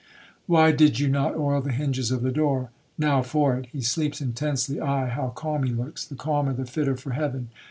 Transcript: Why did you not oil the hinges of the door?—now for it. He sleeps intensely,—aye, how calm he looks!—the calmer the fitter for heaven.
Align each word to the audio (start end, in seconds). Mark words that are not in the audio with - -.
Why 0.47 0.71
did 0.71 0.97
you 0.99 1.07
not 1.09 1.35
oil 1.35 1.61
the 1.61 1.71
hinges 1.71 2.09
of 2.09 2.23
the 2.23 2.31
door?—now 2.31 3.21
for 3.21 3.55
it. 3.59 3.67
He 3.67 3.81
sleeps 3.81 4.19
intensely,—aye, 4.19 5.09
how 5.09 5.27
calm 5.35 5.61
he 5.61 5.71
looks!—the 5.73 6.15
calmer 6.15 6.53
the 6.53 6.65
fitter 6.65 6.97
for 6.97 7.11
heaven. 7.11 7.49